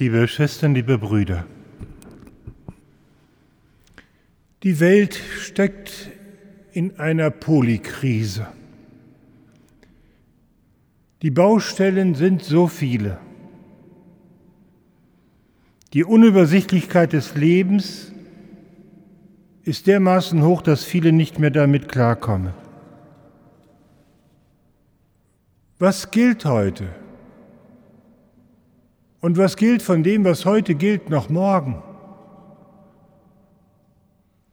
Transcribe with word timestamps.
Liebe 0.00 0.26
Schwestern, 0.28 0.74
liebe 0.74 0.96
Brüder, 0.96 1.44
die 4.62 4.80
Welt 4.80 5.14
steckt 5.14 6.08
in 6.72 6.98
einer 6.98 7.28
Polykrise. 7.28 8.46
Die 11.20 11.30
Baustellen 11.30 12.14
sind 12.14 12.42
so 12.42 12.66
viele. 12.66 13.18
Die 15.92 16.04
Unübersichtlichkeit 16.04 17.12
des 17.12 17.34
Lebens 17.34 18.10
ist 19.64 19.86
dermaßen 19.86 20.42
hoch, 20.42 20.62
dass 20.62 20.82
viele 20.82 21.12
nicht 21.12 21.38
mehr 21.38 21.50
damit 21.50 21.90
klarkommen. 21.90 22.54
Was 25.78 26.10
gilt 26.10 26.46
heute? 26.46 26.88
Und 29.20 29.36
was 29.36 29.56
gilt 29.56 29.82
von 29.82 30.02
dem, 30.02 30.24
was 30.24 30.46
heute 30.46 30.74
gilt, 30.74 31.10
noch 31.10 31.28
morgen? 31.28 31.82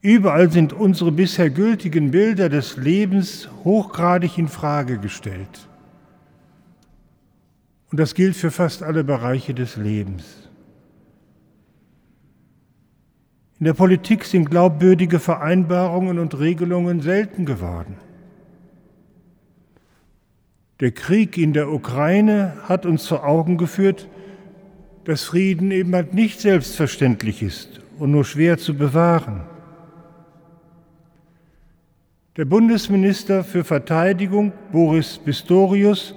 Überall 0.02 0.52
sind 0.52 0.74
unsere 0.74 1.12
bisher 1.12 1.50
gültigen 1.50 2.12
Bilder 2.12 2.50
des 2.50 2.78
Lebens 2.78 3.50
hochgradig 3.64 4.38
in 4.38 4.48
Frage 4.48 5.00
gestellt. 5.00 5.68
Und 7.92 8.00
das 8.00 8.14
gilt 8.14 8.36
für 8.36 8.52
fast 8.52 8.84
alle 8.84 9.04
Bereiche 9.04 9.54
des 9.54 9.78
Lebens. 9.78 10.50
In 13.60 13.66
der 13.66 13.74
Politik 13.74 14.24
sind 14.24 14.50
glaubwürdige 14.50 15.20
Vereinbarungen 15.20 16.20
und 16.20 16.38
Regelungen 16.38 17.02
selten 17.02 17.46
geworden. 17.46 17.96
Der 20.80 20.92
Krieg 20.92 21.40
in 21.40 21.54
der 21.54 21.72
Ukraine 21.72 22.54
hat 22.64 22.86
uns 22.86 23.08
vor 23.08 23.26
Augen 23.26 23.58
geführt, 23.58 24.08
dass 25.08 25.24
Frieden 25.24 25.72
eben 25.72 25.96
halt 25.96 26.14
nicht 26.14 26.40
selbstverständlich 26.42 27.42
ist 27.42 27.80
und 27.98 28.12
nur 28.12 28.26
schwer 28.26 28.58
zu 28.58 28.74
bewahren. 28.74 29.44
Der 32.36 32.44
Bundesminister 32.44 33.46
für 33.46 33.64
Verteidigung, 33.64 34.52
Boris 34.74 35.18
Pistorius, 35.18 36.14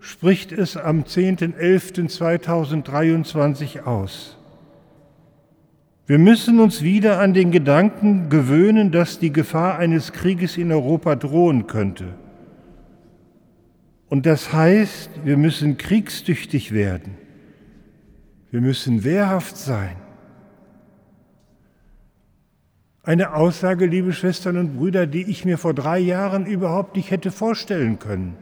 spricht 0.00 0.52
es 0.52 0.76
am 0.76 1.04
10.11.2023 1.04 3.84
aus. 3.84 4.36
Wir 6.06 6.18
müssen 6.18 6.60
uns 6.60 6.82
wieder 6.82 7.20
an 7.20 7.32
den 7.32 7.52
Gedanken 7.52 8.28
gewöhnen, 8.28 8.92
dass 8.92 9.18
die 9.18 9.32
Gefahr 9.32 9.78
eines 9.78 10.12
Krieges 10.12 10.58
in 10.58 10.70
Europa 10.70 11.16
drohen 11.16 11.66
könnte. 11.66 12.08
Und 14.10 14.26
das 14.26 14.52
heißt, 14.52 15.24
wir 15.24 15.38
müssen 15.38 15.78
kriegstüchtig 15.78 16.72
werden. 16.72 17.16
Wir 18.50 18.60
müssen 18.60 19.04
wehrhaft 19.04 19.56
sein. 19.56 19.96
Eine 23.02 23.34
Aussage, 23.34 23.86
liebe 23.86 24.12
Schwestern 24.12 24.56
und 24.56 24.76
Brüder, 24.76 25.06
die 25.06 25.22
ich 25.22 25.44
mir 25.44 25.56
vor 25.56 25.72
drei 25.72 25.98
Jahren 25.98 26.46
überhaupt 26.46 26.96
nicht 26.96 27.10
hätte 27.10 27.30
vorstellen 27.30 27.98
können. 27.98 28.36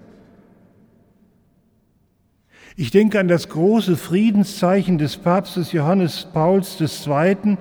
Ich 2.74 2.90
denke 2.90 3.20
an 3.20 3.28
das 3.28 3.48
große 3.48 3.96
Friedenszeichen 3.96 4.98
des 4.98 5.16
Papstes 5.16 5.72
Johannes 5.72 6.28
Pauls 6.32 6.80
II. 6.80 7.56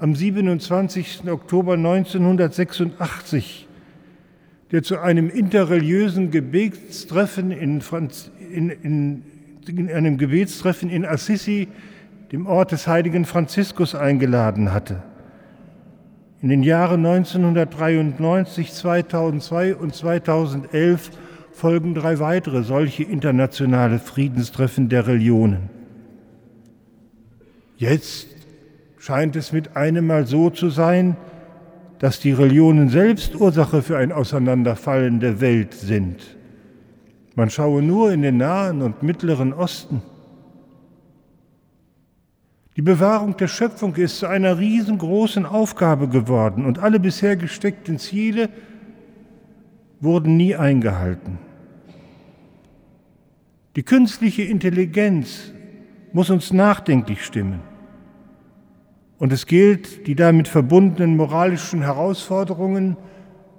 am 0.00 0.14
27. 0.14 1.22
Oktober 1.28 1.74
1986, 1.74 3.68
der 4.72 4.82
zu 4.82 4.98
einem 4.98 5.30
interreligiösen 5.30 6.30
Gebetstreffen 6.30 7.50
in, 7.50 7.80
Franz 7.80 8.30
in, 8.50 8.70
in 8.70 9.22
in 9.68 9.90
einem 9.90 10.18
Gebetstreffen 10.18 10.90
in 10.90 11.04
Assisi, 11.04 11.68
dem 12.32 12.46
Ort 12.46 12.72
des 12.72 12.86
heiligen 12.86 13.24
Franziskus, 13.24 13.94
eingeladen 13.94 14.72
hatte. 14.72 15.02
In 16.42 16.48
den 16.50 16.62
Jahren 16.62 17.04
1993, 17.04 18.72
2002 18.72 19.74
und 19.74 19.94
2011 19.94 21.10
folgen 21.52 21.94
drei 21.94 22.18
weitere 22.18 22.62
solche 22.62 23.02
internationale 23.02 23.98
Friedenstreffen 23.98 24.88
der 24.88 25.06
Religionen. 25.06 25.70
Jetzt 27.78 28.28
scheint 28.98 29.36
es 29.36 29.52
mit 29.52 29.76
einem 29.76 30.06
Mal 30.06 30.26
so 30.26 30.50
zu 30.50 30.68
sein, 30.68 31.16
dass 31.98 32.20
die 32.20 32.32
Religionen 32.32 32.90
selbst 32.90 33.34
Ursache 33.34 33.82
für 33.82 33.96
ein 33.96 34.12
Auseinanderfallen 34.12 35.20
der 35.20 35.40
Welt 35.40 35.72
sind. 35.72 36.35
Man 37.36 37.50
schaue 37.50 37.82
nur 37.82 38.12
in 38.12 38.22
den 38.22 38.38
Nahen 38.38 38.80
und 38.80 39.02
Mittleren 39.02 39.52
Osten. 39.52 40.00
Die 42.76 42.82
Bewahrung 42.82 43.36
der 43.36 43.46
Schöpfung 43.46 43.94
ist 43.94 44.18
zu 44.18 44.26
einer 44.26 44.58
riesengroßen 44.58 45.44
Aufgabe 45.44 46.08
geworden 46.08 46.64
und 46.64 46.78
alle 46.78 46.98
bisher 46.98 47.36
gesteckten 47.36 47.98
Ziele 47.98 48.48
wurden 50.00 50.38
nie 50.38 50.56
eingehalten. 50.56 51.38
Die 53.76 53.82
künstliche 53.82 54.42
Intelligenz 54.42 55.52
muss 56.14 56.30
uns 56.30 56.54
nachdenklich 56.54 57.22
stimmen. 57.22 57.60
Und 59.18 59.30
es 59.32 59.46
gilt, 59.46 60.06
die 60.06 60.14
damit 60.14 60.48
verbundenen 60.48 61.16
moralischen 61.16 61.82
Herausforderungen 61.82 62.96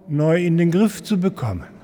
neu 0.07 0.43
in 0.43 0.57
den 0.57 0.71
Griff 0.71 1.03
zu 1.03 1.19
bekommen. 1.19 1.76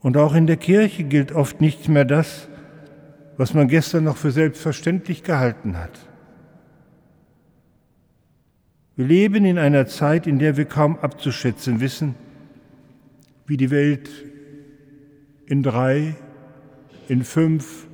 Und 0.00 0.16
auch 0.16 0.34
in 0.34 0.46
der 0.46 0.56
Kirche 0.56 1.04
gilt 1.04 1.32
oft 1.32 1.60
nicht 1.60 1.88
mehr 1.88 2.04
das, 2.04 2.48
was 3.36 3.54
man 3.54 3.68
gestern 3.68 4.04
noch 4.04 4.16
für 4.16 4.30
selbstverständlich 4.30 5.22
gehalten 5.22 5.76
hat. 5.78 5.98
Wir 8.96 9.06
leben 9.06 9.44
in 9.44 9.58
einer 9.58 9.86
Zeit, 9.86 10.26
in 10.26 10.38
der 10.38 10.56
wir 10.56 10.64
kaum 10.64 10.98
abzuschätzen 10.98 11.80
wissen, 11.80 12.14
wie 13.46 13.56
die 13.56 13.70
Welt 13.70 14.10
in 15.46 15.62
drei, 15.62 16.16
in 17.08 17.22
fünf 17.22 17.86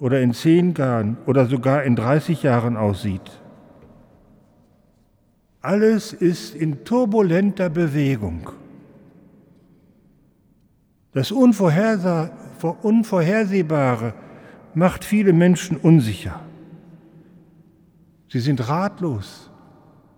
oder 0.00 0.20
in 0.20 0.32
zehn 0.32 0.74
Jahren 0.74 1.16
oder 1.26 1.46
sogar 1.46 1.82
in 1.82 1.96
30 1.96 2.42
Jahren 2.44 2.76
aussieht. 2.76 3.40
Alles 5.60 6.12
ist 6.12 6.54
in 6.54 6.84
turbulenter 6.84 7.68
Bewegung. 7.68 8.48
Das 11.18 11.32
Unvorhersehbare 11.32 14.14
macht 14.72 15.04
viele 15.04 15.32
Menschen 15.32 15.76
unsicher. 15.76 16.38
Sie 18.28 18.38
sind 18.38 18.68
ratlos, 18.68 19.50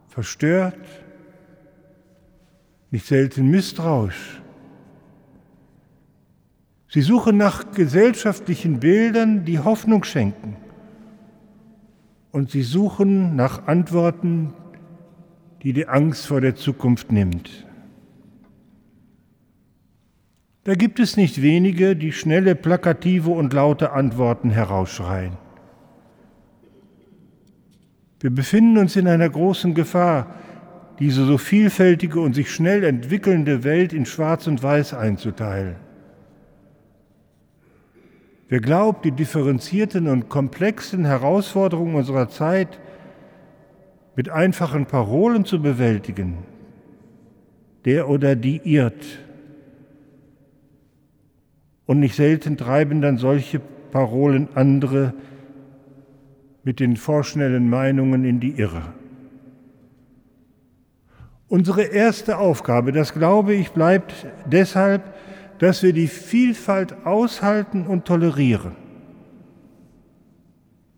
verstört, 0.09 0.77
nicht 2.91 3.07
selten 3.07 3.51
misstrauisch. 3.51 4.43
Sie 6.91 7.01
suchen 7.01 7.39
nach 7.39 7.73
gesellschaftlichen 7.73 8.79
Bildern, 8.79 9.47
die 9.47 9.59
Hoffnung 9.59 10.05
schenken. 10.05 10.57
Und 12.31 12.51
sie 12.51 12.63
suchen 12.63 13.37
nach 13.37 13.67
Antworten, 13.67 14.53
die 15.63 15.73
die 15.73 15.89
Angst 15.89 16.27
vor 16.27 16.43
der 16.43 16.57
Zukunft 16.57 17.11
nimmt. 17.11 17.70
Da 20.71 20.77
gibt 20.77 21.01
es 21.01 21.17
nicht 21.17 21.43
wenige, 21.43 21.97
die 21.97 22.13
schnelle, 22.13 22.55
plakative 22.55 23.31
und 23.31 23.53
laute 23.53 23.91
Antworten 23.91 24.51
herausschreien. 24.51 25.37
Wir 28.21 28.31
befinden 28.31 28.79
uns 28.79 28.95
in 28.95 29.09
einer 29.09 29.29
großen 29.29 29.75
Gefahr, 29.75 30.33
diese 31.01 31.25
so 31.25 31.39
vielfältige 31.39 32.21
und 32.21 32.35
sich 32.35 32.53
schnell 32.53 32.85
entwickelnde 32.85 33.65
Welt 33.65 33.93
in 33.93 34.07
Schwarz 34.07 34.47
und 34.47 34.63
Weiß 34.63 34.95
einzuteilen. 34.95 35.75
Wer 38.49 38.61
glaubt, 38.61 39.05
die 39.05 39.11
differenzierten 39.11 40.07
und 40.07 40.29
komplexen 40.29 41.05
Herausforderungen 41.05 41.97
unserer 41.97 42.29
Zeit 42.29 42.79
mit 44.15 44.29
einfachen 44.29 44.87
Parolen 44.87 45.45
zu 45.45 45.61
bewältigen, 45.61 46.39
der 47.85 48.09
oder 48.09 48.37
die 48.37 48.61
irrt. 48.63 49.05
Und 51.91 51.99
nicht 51.99 52.15
selten 52.15 52.57
treiben 52.57 53.03
dann 53.03 53.19
solche 53.19 53.59
Parolen 53.59 54.49
andere 54.55 55.13
mit 56.63 56.79
den 56.79 56.97
vorschnellen 56.97 57.69
Meinungen 57.69 58.25
in 58.25 58.39
die 58.39 58.53
Irre. 58.53 58.95
Unsere 61.49 61.83
erste 61.83 62.39
Aufgabe, 62.39 62.93
das 62.93 63.13
glaube 63.13 63.55
ich, 63.55 63.73
bleibt 63.73 64.15
deshalb, 64.47 65.03
dass 65.59 65.83
wir 65.83 65.93
die 65.93 66.07
Vielfalt 66.07 66.95
aushalten 67.05 67.85
und 67.89 68.05
tolerieren. 68.05 68.77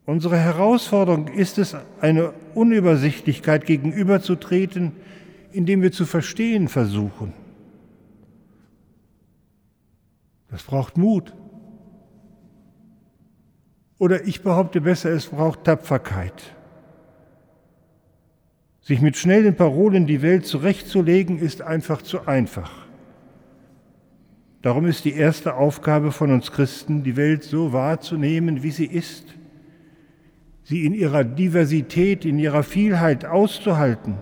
Unsere 0.04 0.36
Herausforderung 0.36 1.28
ist 1.28 1.56
es, 1.56 1.74
eine 2.02 2.34
Unübersichtlichkeit 2.52 3.64
gegenüberzutreten, 3.64 4.92
indem 5.52 5.80
wir 5.80 5.90
zu 5.90 6.04
verstehen 6.04 6.68
versuchen. 6.68 7.32
Das 10.52 10.62
braucht 10.62 10.99
Mut. 10.99 11.34
Oder 13.99 14.26
ich 14.26 14.43
behaupte 14.43 14.82
besser, 14.82 15.10
es 15.10 15.26
braucht 15.26 15.64
Tapferkeit. 15.64 16.54
Sich 18.82 19.00
mit 19.00 19.16
schnellen 19.16 19.56
Parolen 19.56 20.06
die 20.06 20.22
Welt 20.22 20.44
zurechtzulegen, 20.44 21.38
ist 21.38 21.62
einfach 21.62 22.02
zu 22.02 22.26
einfach. 22.26 22.70
Darum 24.60 24.87
ist 24.87 25.04
die 25.06 25.14
erste 25.14 25.54
Aufgabe 25.54 26.12
von 26.12 26.31
uns 26.31 26.52
Christen, 26.52 27.02
die 27.02 27.16
Welt 27.16 27.44
so 27.44 27.72
wahrzunehmen, 27.72 28.62
wie 28.62 28.70
sie 28.72 28.87
ist, 28.87 29.34
sie 30.64 30.84
in 30.84 30.94
ihrer 30.94 31.25
Diversität, 31.25 32.25
in 32.25 32.38
ihrer 32.38 32.62
Vielheit 32.62 33.25
auszuhalten, 33.25 34.19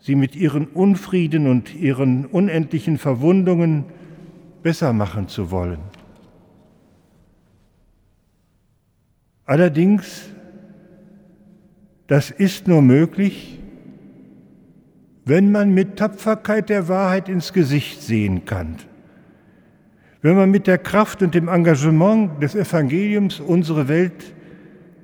sie 0.00 0.16
mit 0.16 0.34
ihren 0.34 0.66
Unfrieden 0.66 1.46
und 1.46 1.74
ihren 1.74 2.26
unendlichen 2.26 2.98
Verwundungen 2.98 3.84
besser 4.62 4.92
machen 4.92 5.28
zu 5.28 5.50
wollen. 5.50 5.80
Allerdings 9.44 10.28
das 12.08 12.30
ist 12.30 12.66
nur 12.66 12.80
möglich, 12.80 13.60
wenn 15.26 15.52
man 15.52 15.72
mit 15.72 15.98
Tapferkeit 15.98 16.70
der 16.70 16.88
Wahrheit 16.88 17.28
ins 17.28 17.52
Gesicht 17.52 18.00
sehen 18.00 18.46
kann, 18.46 18.76
wenn 20.22 20.34
man 20.34 20.50
mit 20.50 20.66
der 20.66 20.78
Kraft 20.78 21.22
und 21.22 21.34
dem 21.34 21.48
Engagement 21.48 22.42
des 22.42 22.54
Evangeliums 22.54 23.40
unsere 23.40 23.88
Welt 23.88 24.34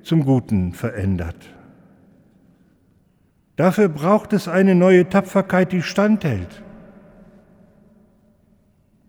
zum 0.01 0.25
Guten 0.25 0.73
verändert. 0.73 1.37
Dafür 3.55 3.87
braucht 3.87 4.33
es 4.33 4.47
eine 4.47 4.73
neue 4.73 5.07
Tapferkeit, 5.07 5.71
die 5.71 5.83
standhält, 5.83 6.63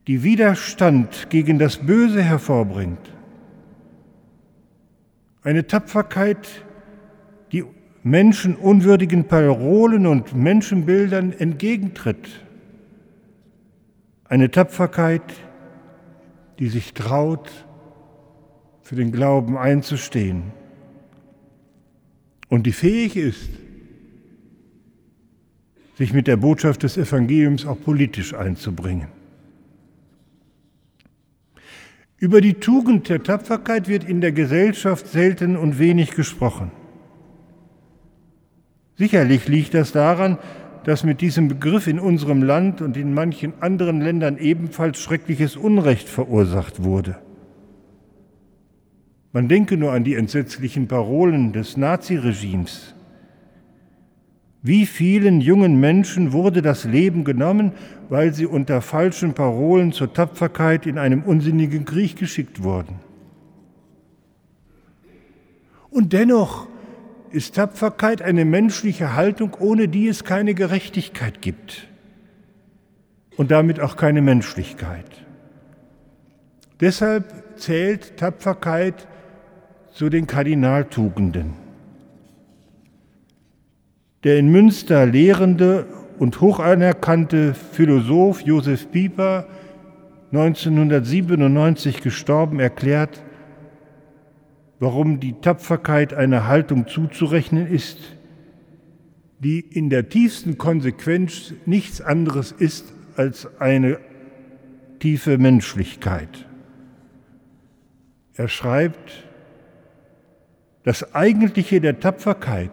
die 0.06 0.22
Widerstand 0.22 1.30
gegen 1.30 1.58
das 1.58 1.78
Böse 1.78 2.22
hervorbringt. 2.22 3.12
Eine 5.42 5.66
Tapferkeit, 5.66 6.48
die 7.52 7.64
menschenunwürdigen 8.02 9.24
Parolen 9.24 10.06
und 10.06 10.34
Menschenbildern 10.34 11.32
entgegentritt. 11.32 12.28
Eine 14.24 14.50
Tapferkeit, 14.50 15.22
die 16.58 16.68
sich 16.68 16.94
traut, 16.94 17.50
für 18.82 18.94
den 18.94 19.10
Glauben 19.10 19.58
einzustehen 19.58 20.44
und 22.48 22.66
die 22.66 22.72
fähig 22.72 23.16
ist, 23.16 23.50
sich 25.96 26.12
mit 26.12 26.28
der 26.28 26.36
Botschaft 26.36 26.84
des 26.84 26.96
Evangeliums 26.96 27.66
auch 27.66 27.80
politisch 27.80 28.32
einzubringen. 28.34 29.08
Über 32.18 32.40
die 32.40 32.54
Tugend 32.54 33.10
der 33.10 33.22
Tapferkeit 33.22 33.88
wird 33.88 34.04
in 34.04 34.22
der 34.22 34.32
Gesellschaft 34.32 35.06
selten 35.06 35.56
und 35.56 35.78
wenig 35.78 36.12
gesprochen. 36.12 36.70
Sicherlich 38.96 39.46
liegt 39.48 39.74
das 39.74 39.92
daran, 39.92 40.38
dass 40.84 41.04
mit 41.04 41.20
diesem 41.20 41.48
Begriff 41.48 41.86
in 41.86 42.00
unserem 42.00 42.42
Land 42.42 42.80
und 42.80 42.96
in 42.96 43.12
manchen 43.12 43.52
anderen 43.60 44.00
Ländern 44.00 44.38
ebenfalls 44.38 44.98
schreckliches 44.98 45.56
Unrecht 45.56 46.08
verursacht 46.08 46.82
wurde. 46.82 47.18
Man 49.32 49.48
denke 49.48 49.76
nur 49.76 49.92
an 49.92 50.04
die 50.04 50.14
entsetzlichen 50.14 50.88
Parolen 50.88 51.52
des 51.52 51.76
Naziregimes. 51.76 52.94
Wie 54.66 54.84
vielen 54.84 55.40
jungen 55.40 55.78
Menschen 55.78 56.32
wurde 56.32 56.60
das 56.60 56.82
Leben 56.82 57.22
genommen, 57.22 57.70
weil 58.08 58.34
sie 58.34 58.46
unter 58.46 58.82
falschen 58.82 59.32
Parolen 59.32 59.92
zur 59.92 60.12
Tapferkeit 60.12 60.86
in 60.86 60.98
einem 60.98 61.22
unsinnigen 61.22 61.84
Krieg 61.84 62.16
geschickt 62.16 62.64
wurden? 62.64 62.98
Und 65.88 66.12
dennoch 66.12 66.66
ist 67.30 67.54
Tapferkeit 67.54 68.22
eine 68.22 68.44
menschliche 68.44 69.14
Haltung, 69.14 69.56
ohne 69.60 69.86
die 69.86 70.08
es 70.08 70.24
keine 70.24 70.52
Gerechtigkeit 70.52 71.40
gibt 71.42 71.86
und 73.36 73.52
damit 73.52 73.78
auch 73.78 73.96
keine 73.96 74.20
Menschlichkeit. 74.20 75.24
Deshalb 76.80 77.56
zählt 77.56 78.16
Tapferkeit 78.16 79.06
zu 79.92 80.08
den 80.08 80.26
Kardinaltugenden. 80.26 81.65
Der 84.26 84.40
in 84.40 84.48
Münster 84.48 85.06
lehrende 85.06 85.86
und 86.18 86.40
hochanerkannte 86.40 87.54
Philosoph 87.54 88.40
Josef 88.40 88.90
Pieper, 88.90 89.46
1997 90.32 92.02
gestorben, 92.02 92.58
erklärt, 92.58 93.22
warum 94.80 95.20
die 95.20 95.34
Tapferkeit 95.34 96.12
einer 96.12 96.48
Haltung 96.48 96.88
zuzurechnen 96.88 97.68
ist, 97.68 98.16
die 99.38 99.60
in 99.60 99.90
der 99.90 100.08
tiefsten 100.08 100.58
Konsequenz 100.58 101.54
nichts 101.64 102.00
anderes 102.00 102.50
ist 102.50 102.92
als 103.14 103.48
eine 103.60 104.00
tiefe 104.98 105.38
Menschlichkeit. 105.38 106.46
Er 108.34 108.48
schreibt, 108.48 109.22
das 110.82 111.14
Eigentliche 111.14 111.80
der 111.80 112.00
Tapferkeit 112.00 112.72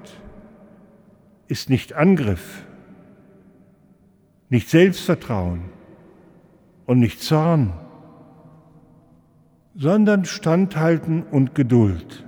ist 1.48 1.70
nicht 1.70 1.94
Angriff, 1.94 2.64
nicht 4.50 4.70
Selbstvertrauen 4.70 5.62
und 6.86 7.00
nicht 7.00 7.22
Zorn, 7.22 7.74
sondern 9.76 10.26
Standhalten 10.26 11.24
und 11.24 11.56
Geduld. 11.56 12.24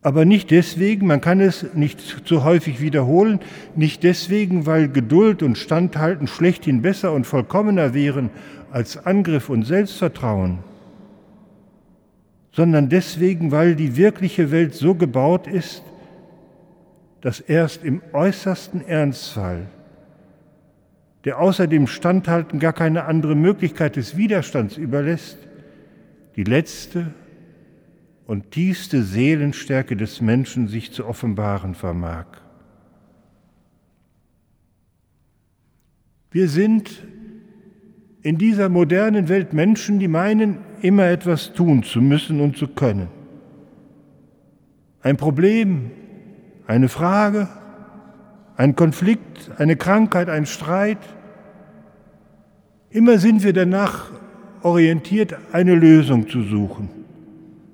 Aber 0.00 0.24
nicht 0.24 0.50
deswegen, 0.50 1.06
man 1.06 1.20
kann 1.20 1.40
es 1.40 1.74
nicht 1.74 2.00
zu 2.00 2.44
häufig 2.44 2.80
wiederholen, 2.80 3.40
nicht 3.74 4.04
deswegen, 4.04 4.64
weil 4.64 4.88
Geduld 4.88 5.42
und 5.42 5.58
Standhalten 5.58 6.26
schlechthin 6.28 6.82
besser 6.82 7.12
und 7.12 7.26
vollkommener 7.26 7.94
wären 7.94 8.30
als 8.70 9.06
Angriff 9.06 9.50
und 9.50 9.64
Selbstvertrauen, 9.64 10.58
sondern 12.52 12.88
deswegen, 12.88 13.50
weil 13.50 13.74
die 13.74 13.96
wirkliche 13.96 14.50
Welt 14.50 14.74
so 14.74 14.94
gebaut 14.94 15.46
ist, 15.46 15.82
dass 17.20 17.40
erst 17.40 17.84
im 17.84 18.00
äußersten 18.12 18.86
Ernstfall 18.86 19.66
der 21.24 21.40
außer 21.40 21.66
dem 21.66 21.86
Standhalten 21.86 22.58
gar 22.58 22.72
keine 22.72 23.04
andere 23.04 23.34
Möglichkeit 23.34 23.96
des 23.96 24.16
Widerstands 24.16 24.76
überlässt, 24.76 25.36
die 26.36 26.44
letzte 26.44 27.12
und 28.26 28.50
tiefste 28.52 29.02
Seelenstärke 29.02 29.96
des 29.96 30.20
Menschen 30.20 30.68
sich 30.68 30.92
zu 30.92 31.06
offenbaren 31.06 31.74
vermag. 31.74 32.26
Wir 36.30 36.48
sind 36.48 37.06
in 38.22 38.38
dieser 38.38 38.68
modernen 38.68 39.28
Welt 39.28 39.52
Menschen, 39.52 39.98
die 39.98 40.08
meinen, 40.08 40.58
immer 40.82 41.06
etwas 41.06 41.52
tun 41.52 41.82
zu 41.82 42.00
müssen 42.00 42.40
und 42.40 42.56
zu 42.56 42.68
können. 42.68 43.08
Ein 45.00 45.16
Problem, 45.16 45.90
eine 46.68 46.88
Frage, 46.90 47.48
ein 48.56 48.76
Konflikt, 48.76 49.50
eine 49.56 49.76
Krankheit, 49.76 50.28
ein 50.28 50.46
Streit. 50.46 50.98
Immer 52.90 53.18
sind 53.18 53.42
wir 53.42 53.54
danach 53.54 54.10
orientiert, 54.62 55.34
eine 55.52 55.74
Lösung 55.74 56.28
zu 56.28 56.42
suchen, 56.42 56.90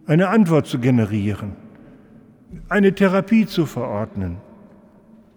eine 0.06 0.28
Antwort 0.28 0.66
zu 0.66 0.78
generieren, 0.78 1.52
eine 2.68 2.94
Therapie 2.94 3.46
zu 3.46 3.66
verordnen, 3.66 4.36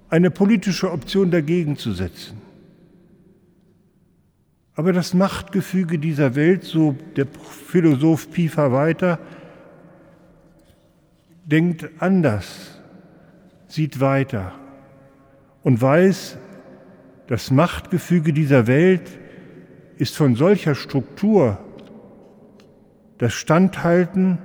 eine 0.09 0.29
politische 0.29 0.91
Option 0.91 1.31
dagegen 1.31 1.77
zu 1.77 1.93
setzen. 1.93 2.39
Aber 4.75 4.93
das 4.93 5.15
Machtgefüge 5.15 5.97
dieser 5.97 6.35
Welt, 6.35 6.63
so 6.63 6.95
der 7.15 7.25
Philosoph 7.25 8.29
Piefer 8.29 8.71
weiter, 8.71 9.17
denkt 11.45 11.89
anders, 11.97 12.76
sieht 13.67 13.99
weiter 13.99 14.53
und 15.63 15.81
weiß, 15.81 16.37
das 17.27 17.51
Machtgefüge 17.51 18.33
dieser 18.33 18.67
Welt 18.67 19.19
ist 19.97 20.15
von 20.15 20.35
solcher 20.35 20.75
Struktur, 20.75 21.57
das 23.17 23.33
Standhalten 23.33 24.37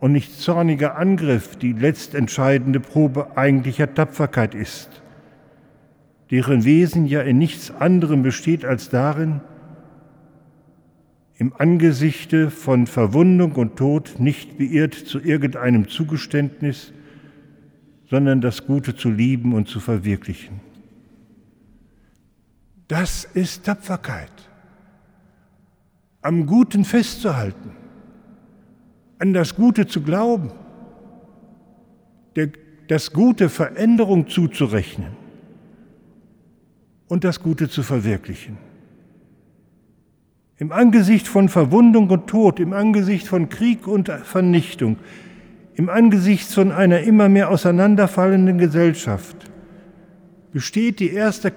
und 0.00 0.12
nicht 0.12 0.40
zorniger 0.40 0.96
Angriff 0.96 1.56
die 1.56 1.72
letztentscheidende 1.72 2.80
Probe 2.80 3.36
eigentlicher 3.36 3.92
Tapferkeit 3.94 4.54
ist, 4.54 5.02
deren 6.30 6.64
Wesen 6.64 7.06
ja 7.06 7.20
in 7.20 7.38
nichts 7.38 7.70
anderem 7.70 8.22
besteht 8.22 8.64
als 8.64 8.90
darin, 8.90 9.40
im 11.36 11.52
Angesichte 11.56 12.50
von 12.50 12.88
Verwundung 12.88 13.52
und 13.52 13.76
Tod 13.76 14.16
nicht 14.18 14.58
beirrt 14.58 14.94
zu 14.94 15.20
irgendeinem 15.20 15.86
Zugeständnis 15.86 16.92
sondern 18.10 18.40
das 18.40 18.66
Gute 18.66 18.96
zu 18.96 19.10
lieben 19.10 19.52
und 19.54 19.68
zu 19.68 19.80
verwirklichen. 19.80 20.60
Das 22.88 23.24
ist 23.24 23.64
Tapferkeit. 23.64 24.32
Am 26.22 26.46
Guten 26.46 26.84
festzuhalten, 26.84 27.70
an 29.18 29.32
das 29.34 29.54
Gute 29.54 29.86
zu 29.86 30.02
glauben, 30.02 30.52
das 32.88 33.12
Gute 33.12 33.48
Veränderung 33.48 34.28
zuzurechnen 34.28 35.12
und 37.08 37.24
das 37.24 37.42
Gute 37.42 37.68
zu 37.68 37.82
verwirklichen. 37.82 38.56
Im 40.56 40.72
Angesicht 40.72 41.28
von 41.28 41.48
Verwundung 41.48 42.10
und 42.10 42.26
Tod, 42.26 42.58
im 42.58 42.72
Angesicht 42.72 43.28
von 43.28 43.48
Krieg 43.48 43.86
und 43.86 44.08
Vernichtung, 44.08 44.96
im 45.78 45.88
Angesicht 45.88 46.52
von 46.52 46.72
einer 46.72 47.00
immer 47.02 47.28
mehr 47.28 47.50
auseinanderfallenden 47.50 48.58
Gesellschaft 48.58 49.36
besteht 50.52 50.98
die 50.98 51.12
erste, 51.12 51.52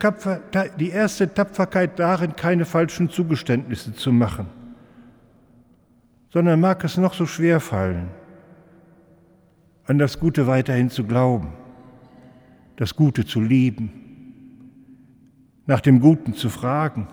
die 0.80 0.90
erste 0.90 1.34
Tapferkeit 1.34 1.98
darin, 1.98 2.36
keine 2.36 2.66
falschen 2.66 3.10
Zugeständnisse 3.10 3.96
zu 3.96 4.12
machen, 4.12 4.46
sondern 6.30 6.60
mag 6.60 6.84
es 6.84 6.98
noch 6.98 7.16
so 7.16 7.25
schwer 7.25 7.60
fallen, 7.60 8.10
an 9.86 9.98
das 9.98 10.20
Gute 10.20 10.46
weiterhin 10.46 10.92
zu 10.92 11.04
glauben, 11.04 11.54
das 12.75 12.96
Gute 12.96 13.25
zu 13.25 13.42
lieben, 13.42 13.92
nach 15.66 15.82
dem 15.82 16.00
Guten 16.00 16.36
zu 16.36 16.50
fragen 16.50 17.08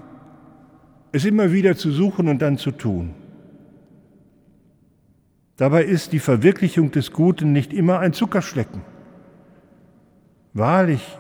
es 1.11 1.25
immer 1.25 1.53
wieder 1.53 1.75
zu 1.75 1.91
suchen 1.91 2.29
und 2.29 2.43
dann 2.43 2.59
zu 2.59 2.71
tun. 2.71 3.15
Dabei 5.59 5.83
ist 5.83 6.13
die 6.13 6.21
Verwirklichung 6.21 6.93
des 6.93 7.13
Guten 7.13 7.53
nicht 7.53 7.73
immer 7.73 7.99
ein 7.99 8.13
Zuckerschlecken. 8.13 8.81
Wahrlich 10.55 11.19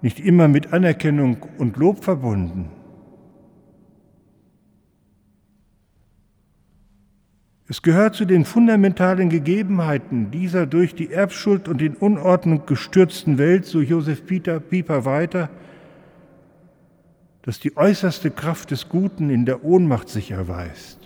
nicht 0.00 0.18
immer 0.20 0.48
mit 0.48 0.72
Anerkennung 0.72 1.46
und 1.58 1.76
Lob 1.76 2.02
verbunden. 2.02 2.70
Es 7.68 7.82
gehört 7.82 8.14
zu 8.14 8.24
den 8.24 8.46
fundamentalen 8.46 9.28
Gegebenheiten 9.28 10.30
dieser 10.30 10.64
durch 10.64 10.94
die 10.94 11.12
Erbschuld 11.12 11.68
und 11.68 11.82
in 11.82 11.94
Unordnung 11.94 12.64
gestürzten 12.64 13.36
Welt, 13.36 13.66
so 13.66 13.82
Josef 13.82 14.24
Peter 14.24 14.60
Pieper 14.60 15.04
weiter, 15.04 15.50
dass 17.42 17.60
die 17.60 17.76
äußerste 17.76 18.30
Kraft 18.30 18.70
des 18.70 18.88
Guten 18.88 19.28
in 19.28 19.44
der 19.44 19.62
Ohnmacht 19.62 20.08
sich 20.08 20.30
erweist. 20.30 21.05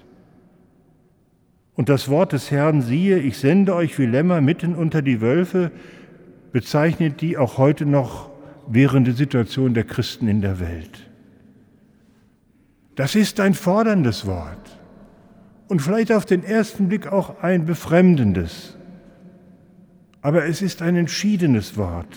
Und 1.80 1.88
das 1.88 2.10
Wort 2.10 2.34
des 2.34 2.50
Herrn, 2.50 2.82
siehe, 2.82 3.20
ich 3.20 3.38
sende 3.38 3.74
euch 3.74 3.98
wie 3.98 4.04
Lämmer 4.04 4.42
mitten 4.42 4.74
unter 4.74 5.00
die 5.00 5.22
Wölfe, 5.22 5.70
bezeichnet 6.52 7.22
die 7.22 7.38
auch 7.38 7.56
heute 7.56 7.86
noch 7.86 8.28
währende 8.68 9.12
Situation 9.12 9.72
der 9.72 9.84
Christen 9.84 10.28
in 10.28 10.42
der 10.42 10.60
Welt. 10.60 11.08
Das 12.96 13.14
ist 13.14 13.40
ein 13.40 13.54
forderndes 13.54 14.26
Wort 14.26 14.78
und 15.68 15.80
vielleicht 15.80 16.12
auf 16.12 16.26
den 16.26 16.44
ersten 16.44 16.88
Blick 16.88 17.06
auch 17.06 17.42
ein 17.42 17.64
befremdendes, 17.64 18.76
aber 20.20 20.44
es 20.44 20.60
ist 20.60 20.82
ein 20.82 20.96
entschiedenes 20.96 21.78
Wort. 21.78 22.14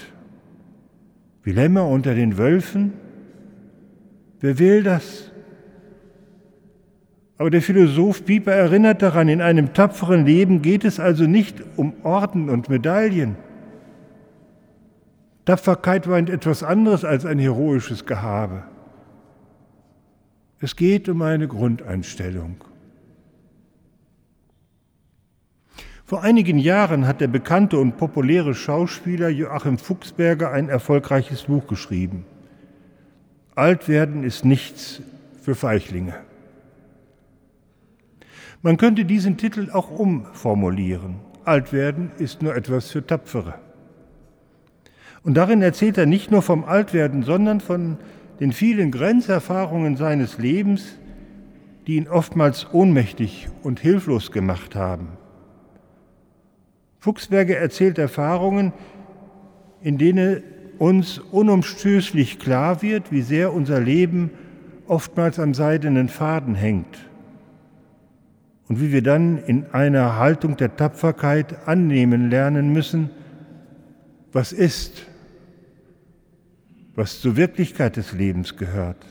Wie 1.42 1.54
Lämmer 1.54 1.88
unter 1.88 2.14
den 2.16 2.38
Wölfen, 2.38 2.92
Wer 4.42 4.60
will 4.60 4.84
das? 4.84 5.32
Aber 7.38 7.50
der 7.50 7.62
Philosoph 7.62 8.26
Pieper 8.26 8.54
erinnert 8.54 9.02
daran, 9.02 9.28
in 9.28 9.42
einem 9.42 9.74
tapferen 9.74 10.26
Leben 10.26 10.62
geht 10.62 10.86
es 10.86 11.00
also 11.00 11.26
nicht 11.26 11.64
um 11.76 11.94
Orden 12.04 12.50
und 12.50 12.70
Medaillen. 12.70 13.36
Tapferkeit 15.46 16.08
meint 16.08 16.30
etwas 16.30 16.64
anderes 16.64 17.04
als 17.04 17.26
ein 17.26 17.40
heroisches 17.40 18.06
Gehabe. 18.06 18.64
Es 20.60 20.76
geht 20.76 21.10
um 21.10 21.22
eine 21.22 21.48
Grundeinstellung. 21.48 22.56
Vor 26.06 26.22
einigen 26.22 26.60
Jahren 26.60 27.08
hat 27.08 27.20
der 27.22 27.28
bekannte 27.28 27.78
und 27.80 27.98
populäre 27.98 28.54
Schauspieler 28.54 29.30
Joachim 29.30 29.78
Fuchsberger 29.78 30.52
ein 30.52 30.70
erfolgreiches 30.70 31.44
Buch 31.44 31.68
geschrieben. 31.68 32.26
Alt 33.56 33.90
werden 33.90 34.24
ist 34.24 34.46
nichts 34.46 35.02
für 35.42 35.56
Feichlinge. 35.56 36.14
Man 38.66 38.78
könnte 38.78 39.04
diesen 39.04 39.36
Titel 39.36 39.70
auch 39.74 39.92
umformulieren. 39.92 41.16
Alt 41.44 41.74
werden 41.74 42.12
ist 42.18 42.42
nur 42.42 42.56
etwas 42.56 42.90
für 42.90 43.06
Tapfere. 43.06 43.56
Und 45.22 45.34
darin 45.36 45.62
erzählt 45.62 45.98
er 45.98 46.06
nicht 46.06 46.32
nur 46.32 46.42
vom 46.42 46.64
Altwerden, 46.64 47.24
sondern 47.24 47.60
von 47.60 47.98
den 48.40 48.54
vielen 48.54 48.90
Grenzerfahrungen 48.90 49.98
seines 49.98 50.38
Lebens, 50.38 50.98
die 51.88 51.98
ihn 51.98 52.08
oftmals 52.08 52.68
ohnmächtig 52.72 53.50
und 53.64 53.82
hilflos 53.82 54.32
gemacht 54.32 54.76
haben. 54.76 55.10
Fuchsberger 57.00 57.58
erzählt 57.58 57.98
Erfahrungen, 57.98 58.72
in 59.82 59.98
denen 59.98 60.42
uns 60.80 61.20
unumstößlich 61.20 62.40
klar 62.40 62.82
wird, 62.82 63.12
wie 63.12 63.24
sehr 63.24 63.54
unser 63.54 63.82
Leben 63.82 64.30
oftmals 64.88 65.38
am 65.38 65.54
seidenen 65.54 66.08
Faden 66.08 66.56
hängt 66.56 67.10
und 68.68 68.82
wie 68.82 68.92
wir 68.92 69.02
dann 69.02 69.38
in 69.38 69.66
einer 69.72 70.18
Haltung 70.18 70.58
der 70.58 70.76
Tapferkeit 70.76 71.68
annehmen 71.68 72.30
lernen 72.30 72.72
müssen, 72.72 73.10
was 74.32 74.52
ist, 74.52 75.06
was 76.96 77.22
zur 77.22 77.36
Wirklichkeit 77.36 77.98
des 77.98 78.14
Lebens 78.14 78.56
gehört. 78.56 79.06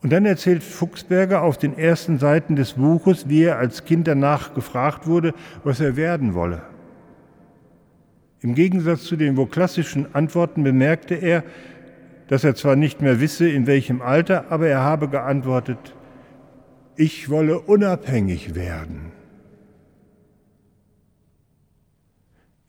Und 0.00 0.12
dann 0.12 0.26
erzählt 0.26 0.62
Fuchsberger 0.62 1.42
auf 1.42 1.58
den 1.58 1.76
ersten 1.76 2.18
Seiten 2.18 2.54
des 2.54 2.74
Buches, 2.74 3.28
wie 3.28 3.42
er 3.42 3.58
als 3.58 3.84
Kind 3.84 4.06
danach 4.06 4.54
gefragt 4.54 5.06
wurde, 5.06 5.34
was 5.64 5.80
er 5.80 5.96
werden 5.96 6.34
wolle. 6.34 6.62
Im 8.40 8.54
Gegensatz 8.54 9.02
zu 9.02 9.16
den 9.16 9.50
klassischen 9.50 10.14
Antworten 10.14 10.62
bemerkte 10.62 11.16
er, 11.16 11.42
dass 12.28 12.44
er 12.44 12.54
zwar 12.54 12.76
nicht 12.76 13.00
mehr 13.00 13.20
wisse, 13.20 13.48
in 13.48 13.66
welchem 13.66 14.00
Alter, 14.00 14.52
aber 14.52 14.68
er 14.68 14.82
habe 14.82 15.08
geantwortet, 15.08 15.94
ich 16.98 17.30
wolle 17.30 17.60
unabhängig 17.60 18.56
werden. 18.56 19.12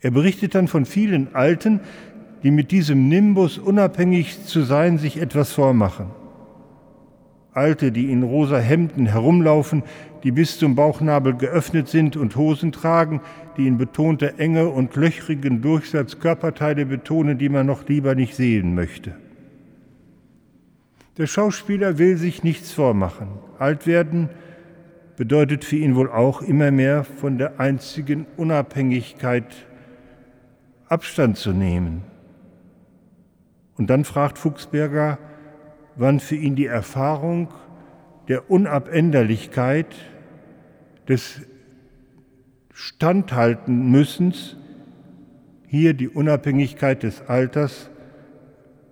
Er 0.01 0.11
berichtet 0.11 0.53
dann 0.53 0.67
von 0.67 0.85
vielen 0.85 1.33
Alten, 1.33 1.79
die 2.43 2.51
mit 2.51 2.71
diesem 2.71 3.09
Nimbus 3.09 3.57
unabhängig 3.57 4.45
zu 4.45 4.61
sein 4.61 4.99
sich 4.99 5.19
etwas 5.19 5.51
vormachen. 5.51 6.11
Alte, 7.53 7.91
die 7.91 8.11
in 8.11 8.21
rosa 8.21 8.59
Hemden 8.59 9.07
herumlaufen, 9.07 9.83
die 10.23 10.31
bis 10.31 10.59
zum 10.59 10.75
Bauchnabel 10.75 11.35
geöffnet 11.35 11.89
sind 11.89 12.15
und 12.15 12.35
Hosen 12.35 12.71
tragen, 12.71 13.21
die 13.57 13.67
in 13.67 13.79
betonter 13.79 14.39
Enge 14.39 14.69
und 14.69 14.95
löchrigen 14.95 15.61
Durchsatz 15.61 16.19
Körperteile 16.19 16.85
betonen, 16.85 17.39
die 17.39 17.49
man 17.49 17.65
noch 17.65 17.87
lieber 17.87 18.13
nicht 18.13 18.35
sehen 18.35 18.75
möchte. 18.75 19.15
Der 21.19 21.27
Schauspieler 21.27 21.97
will 21.97 22.15
sich 22.15 22.43
nichts 22.43 22.71
vormachen. 22.71 23.27
Alt 23.59 23.85
werden 23.85 24.29
bedeutet 25.17 25.65
für 25.65 25.75
ihn 25.75 25.95
wohl 25.95 26.09
auch 26.09 26.41
immer 26.41 26.71
mehr 26.71 27.03
von 27.03 27.37
der 27.37 27.59
einzigen 27.59 28.25
Unabhängigkeit 28.37 29.43
Abstand 30.87 31.35
zu 31.35 31.51
nehmen. 31.51 32.03
Und 33.77 33.89
dann 33.89 34.05
fragt 34.05 34.37
Fuchsberger, 34.37 35.19
wann 35.97 36.21
für 36.21 36.37
ihn 36.37 36.55
die 36.55 36.67
Erfahrung 36.67 37.49
der 38.29 38.49
Unabänderlichkeit, 38.49 39.93
des 41.09 41.41
Standhalten 42.71 43.91
müssens, 43.91 44.55
hier 45.67 45.93
die 45.95 46.07
Unabhängigkeit 46.07 47.03
des 47.03 47.27
Alters, 47.27 47.89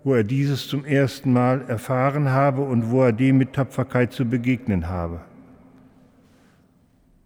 wo 0.04 0.14
er 0.14 0.24
dieses 0.24 0.68
zum 0.68 0.86
ersten 0.86 1.34
Mal 1.34 1.66
erfahren 1.68 2.30
habe 2.30 2.62
und 2.62 2.92
wo 2.92 3.04
er 3.04 3.12
dem 3.12 3.38
mit 3.38 3.54
Tapferkeit 3.54 4.14
zu 4.14 4.26
begegnen 4.26 4.88
habe. 4.88 5.22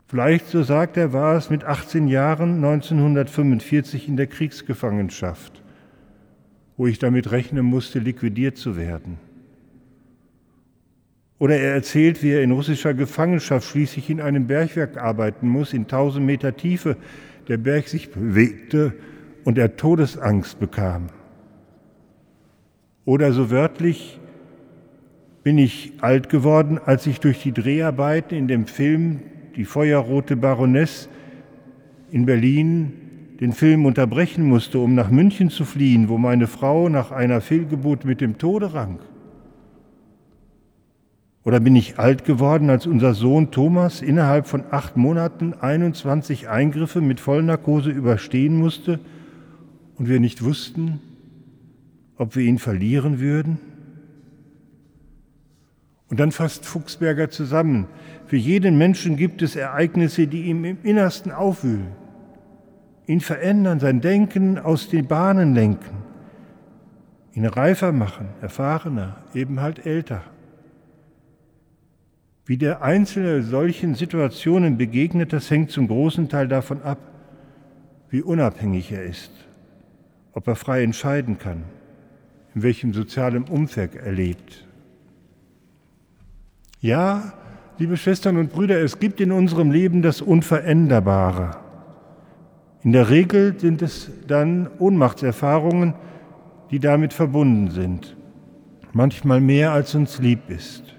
Vielleicht, 0.08 0.48
so 0.48 0.62
sagt 0.64 0.98
er, 0.98 1.14
war 1.14 1.38
es 1.38 1.50
mit 1.50 1.64
18 1.64 2.08
Jahren 2.08 2.56
1945 2.56 4.10
in 4.10 4.18
der 4.18 4.28
Kriegsgefangenschaft, 4.28 5.62
wo 6.76 6.86
ich 6.86 7.00
damit 7.00 7.32
rechnen 7.32 7.66
musste, 7.66 8.00
liquidiert 8.00 8.58
zu 8.58 8.76
werden. 8.76 9.20
Oder 11.40 11.58
er 11.58 11.74
erzählt, 11.74 12.22
wie 12.22 12.32
er 12.32 12.44
in 12.44 12.52
russischer 12.52 12.94
Gefangenschaft 12.94 13.68
schließlich 13.68 14.10
in 14.10 14.22
einem 14.22 14.48
Bergwerk 14.48 14.98
arbeiten 14.98 15.48
muss, 15.48 15.74
in 15.74 15.88
tausend 15.88 16.26
Meter 16.26 16.56
Tiefe 16.58 16.98
der 17.48 17.58
Berg 17.58 17.88
sich 17.88 18.12
bewegte 18.12 18.94
und 19.44 19.58
er 19.58 19.76
Todesangst 19.76 20.60
bekam. 20.60 21.08
Oder 23.12 23.34
so 23.34 23.52
wörtlich 23.52 24.22
bin 25.44 25.58
ich 25.58 25.92
alt 26.00 26.30
geworden, 26.30 26.80
als 26.86 27.06
ich 27.08 27.20
durch 27.20 27.44
die 27.44 27.52
Dreharbeiten 27.52 28.38
in 28.38 28.48
dem 28.48 28.68
Film 28.68 29.20
Die 29.58 29.66
feuerrote 29.66 30.38
Baroness 30.38 31.10
in 32.10 32.26
Berlin 32.26 32.94
den 33.42 33.52
Film 33.52 33.86
unterbrechen 33.86 34.46
musste, 34.46 34.80
um 34.80 34.96
nach 34.96 35.12
München 35.12 35.50
zu 35.50 35.66
fliehen, 35.66 36.08
wo 36.08 36.18
meine 36.18 36.48
Frau 36.48 36.88
nach 36.88 37.12
einer 37.12 37.42
Fehlgeburt 37.42 38.06
mit 38.06 38.22
dem 38.22 38.38
Tode 38.38 38.74
rang. 38.74 39.00
Oder 41.44 41.60
bin 41.60 41.76
ich 41.76 42.00
alt 42.00 42.24
geworden, 42.24 42.70
als 42.70 42.88
unser 42.88 43.14
Sohn 43.14 43.52
Thomas 43.52 44.02
innerhalb 44.02 44.48
von 44.48 44.64
acht 44.72 44.96
Monaten 44.96 45.54
21 45.60 46.48
Eingriffe 46.48 47.02
mit 47.02 47.20
Vollnarkose 47.20 47.90
überstehen 47.90 48.58
musste 48.58 49.02
und 49.98 50.08
wir 50.08 50.22
nicht 50.22 50.46
wussten, 50.46 51.02
ob 52.22 52.36
wir 52.36 52.46
ihn 52.46 52.60
verlieren 52.60 53.20
würden? 53.20 53.58
Und 56.08 56.20
dann 56.20 56.32
fasst 56.32 56.66
Fuchsberger 56.66 57.32
zusammen. 57.32 57.88
Für 58.28 58.36
jeden 58.36 58.78
Menschen 58.78 59.16
gibt 59.16 59.42
es 59.42 59.56
Ereignisse, 59.56 60.28
die 60.28 60.44
ihm 60.44 60.64
im 60.64 60.78
Innersten 60.84 61.32
aufwühlen, 61.32 61.88
ihn 63.08 63.22
verändern, 63.22 63.80
sein 63.80 64.02
Denken 64.02 64.60
aus 64.60 64.88
den 64.88 65.08
Bahnen 65.08 65.56
lenken, 65.56 65.98
ihn 67.34 67.46
reifer 67.46 67.92
machen, 67.92 68.28
erfahrener, 68.40 69.16
eben 69.34 69.60
halt 69.60 69.88
älter. 69.88 70.22
Wie 72.46 72.58
der 72.58 72.84
Einzelne 72.84 73.42
solchen 73.42 73.96
Situationen 73.96 74.78
begegnet, 74.78 75.34
das 75.34 75.50
hängt 75.50 75.72
zum 75.72 75.88
großen 75.88 76.30
Teil 76.30 76.48
davon 76.48 76.84
ab, 76.84 77.00
wie 78.12 78.22
unabhängig 78.22 78.92
er 78.92 79.06
ist, 79.06 79.32
ob 80.34 80.48
er 80.48 80.56
frei 80.56 80.84
entscheiden 80.84 81.40
kann, 81.40 81.64
in 82.56 82.64
welchem 82.64 82.94
sozialen 82.94 83.44
Umfeld 83.44 83.96
er 83.96 84.12
lebt. 84.12 84.66
Ja, 86.80 87.34
liebe 87.78 87.98
Schwestern 87.98 88.38
und 88.38 88.52
Brüder, 88.52 88.82
es 88.82 89.00
gibt 89.00 89.22
in 89.22 89.32
unserem 89.32 89.72
Leben 89.72 90.02
das 90.02 90.22
Unveränderbare. 90.22 91.58
In 92.84 92.92
der 92.92 93.10
Regel 93.10 93.60
sind 93.60 93.82
es 93.82 94.10
dann 94.28 94.70
Ohnmachtserfahrungen, 94.80 95.94
die 96.72 96.80
damit 96.80 97.14
verbunden 97.14 97.70
sind, 97.70 98.16
manchmal 98.94 99.42
mehr 99.42 99.72
als 99.72 99.94
uns 99.94 100.20
lieb 100.20 100.50
ist. 100.50 100.96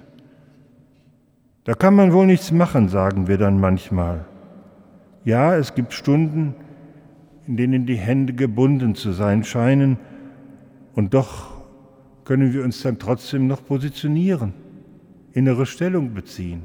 Da 1.65 1.75
kann 1.75 1.95
man 1.95 2.13
wohl 2.13 2.27
nichts 2.27 2.53
machen, 2.53 2.89
sagen 2.89 3.29
wir 3.29 3.39
dann 3.39 3.59
manchmal. 3.59 4.25
Ja, 5.25 5.57
es 5.57 5.75
gibt 5.75 5.93
Stunden, 5.93 6.55
in 7.47 7.57
denen 7.57 7.87
die 7.87 7.97
Hände 7.97 8.33
gebunden 8.33 8.95
zu 8.95 9.13
sein 9.13 9.45
scheinen, 9.45 9.99
und 10.95 11.15
doch 11.15 11.63
können 12.25 12.53
wir 12.53 12.65
uns 12.65 12.83
dann 12.83 12.99
trotzdem 12.99 13.47
noch 13.47 13.65
positionieren 13.65 14.55
innere 15.33 15.67
Stellung 15.67 16.15
beziehen. 16.15 16.63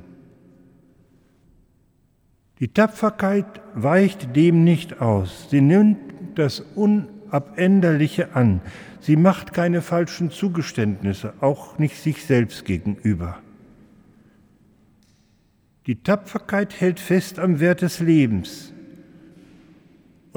Die 2.59 2.69
Tapferkeit 2.69 3.61
weicht 3.75 4.35
dem 4.35 4.63
nicht 4.63 5.01
aus. 5.01 5.47
Sie 5.49 5.61
nimmt 5.61 5.97
das 6.35 6.59
Unabänderliche 6.75 8.35
an. 8.35 8.61
Sie 8.99 9.15
macht 9.15 9.53
keine 9.53 9.81
falschen 9.81 10.31
Zugeständnisse, 10.31 11.33
auch 11.39 11.77
nicht 11.77 11.97
sich 11.97 12.25
selbst 12.25 12.65
gegenüber. 12.65 13.37
Die 15.85 16.01
Tapferkeit 16.01 16.81
hält 16.81 16.99
fest 16.99 17.39
am 17.39 17.59
Wert 17.59 17.81
des 17.81 17.99
Lebens. 17.99 18.73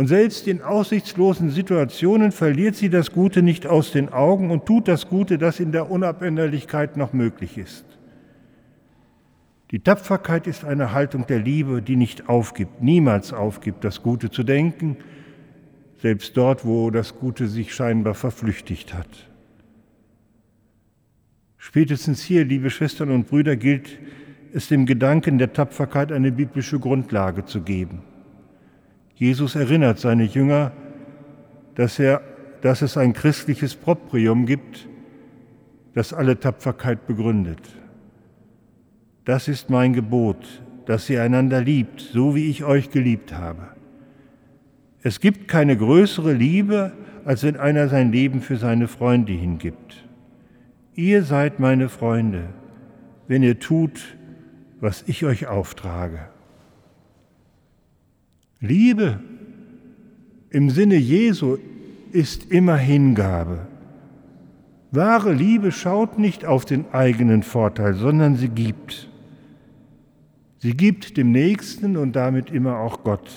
Und 0.01 0.07
selbst 0.07 0.49
in 0.49 0.63
aussichtslosen 0.63 1.51
Situationen 1.51 2.33
verliert 2.33 2.75
sie 2.75 2.89
das 2.89 3.13
Gute 3.13 3.43
nicht 3.43 3.67
aus 3.67 3.93
den 3.93 4.09
Augen 4.09 4.51
und 4.51 4.65
tut 4.65 4.89
das 4.89 5.09
Gute, 5.11 5.37
das 5.37 5.61
in 5.61 5.73
der 5.73 5.91
Unabänderlichkeit 5.91 6.97
noch 6.97 7.13
möglich 7.13 7.59
ist. 7.59 7.85
Die 9.73 9.81
Tapferkeit 9.81 10.47
ist 10.47 10.65
eine 10.65 10.95
Haltung 10.95 11.27
der 11.27 11.41
Liebe, 11.41 11.83
die 11.83 11.97
nicht 11.97 12.31
aufgibt, 12.31 12.81
niemals 12.83 13.35
aufgibt, 13.35 13.85
das 13.85 14.03
Gute 14.03 14.31
zu 14.31 14.43
denken, 14.43 14.97
selbst 16.01 16.35
dort, 16.35 16.65
wo 16.65 16.91
das 16.91 17.19
Gute 17.19 17.47
sich 17.47 17.75
scheinbar 17.75 18.15
verflüchtigt 18.15 18.95
hat. 18.95 19.29
Spätestens 21.59 22.23
hier, 22.23 22.47
liebe 22.47 22.71
Schwestern 22.71 23.11
und 23.11 23.27
Brüder, 23.27 23.55
gilt 23.55 23.99
es 24.55 24.69
dem 24.69 24.87
Gedanken 24.87 25.37
der 25.37 25.53
Tapferkeit 25.53 26.11
eine 26.11 26.33
biblische 26.33 26.79
Grundlage 26.79 27.45
zu 27.45 27.61
geben. 27.61 28.01
Jesus 29.21 29.55
erinnert 29.55 29.99
seine 29.99 30.25
Jünger, 30.25 30.73
dass, 31.75 31.99
er, 31.99 32.23
dass 32.63 32.81
es 32.81 32.97
ein 32.97 33.13
christliches 33.13 33.75
Proprium 33.75 34.47
gibt, 34.47 34.89
das 35.93 36.15
alle 36.15 36.41
Tapferkeit 36.41 37.07
begründet. 37.07 37.61
Das 39.27 39.47
ist 39.47 39.69
mein 39.69 39.93
Gebot, 39.93 40.63
dass 40.87 41.11
ihr 41.11 41.23
einander 41.23 41.61
liebt, 41.61 42.01
so 42.01 42.35
wie 42.35 42.49
ich 42.49 42.65
euch 42.65 42.89
geliebt 42.89 43.35
habe. 43.35 43.69
Es 45.03 45.21
gibt 45.21 45.49
keine 45.49 45.77
größere 45.77 46.33
Liebe, 46.33 46.93
als 47.27 47.43
wenn 47.43 47.59
einer 47.59 47.89
sein 47.89 48.13
Leben 48.13 48.41
für 48.41 48.57
seine 48.57 48.89
Freunde 48.89 49.33
hingibt. 49.33 50.09
Ihr 50.95 51.25
seid 51.25 51.61
meine 51.61 51.91
Freunde, 51.91 52.45
wenn 53.29 53.43
ihr 53.43 53.59
tut, 53.59 54.17
was 54.81 55.05
ich 55.07 55.27
euch 55.27 55.47
auftrage. 55.47 56.30
Liebe 58.61 59.21
im 60.51 60.69
Sinne 60.69 60.97
Jesu 60.97 61.57
ist 62.13 62.51
immer 62.51 62.77
Hingabe. 62.77 63.67
Wahre 64.91 65.33
Liebe 65.33 65.73
schaut 65.73 66.19
nicht 66.19 66.45
auf 66.45 66.65
den 66.65 66.93
eigenen 66.93 67.43
Vorteil, 67.43 67.95
sondern 67.95 68.37
sie 68.37 68.49
gibt. 68.49 69.09
Sie 70.59 70.77
gibt 70.77 71.17
dem 71.17 71.33
Nächsten 71.33 71.97
und 71.97 72.17
damit 72.17 72.51
immer 72.51 72.79
auch 72.79 73.03
Gott. 73.03 73.31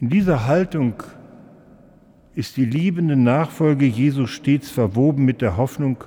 In 0.00 0.10
dieser 0.10 0.46
Haltung 0.46 0.94
ist 2.34 2.56
die 2.56 2.66
liebende 2.66 3.16
Nachfolge 3.16 3.86
Jesu 3.86 4.26
stets 4.26 4.70
verwoben 4.70 5.24
mit 5.24 5.40
der 5.40 5.56
Hoffnung, 5.56 6.04